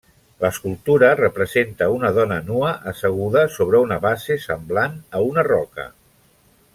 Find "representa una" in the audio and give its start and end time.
1.19-2.11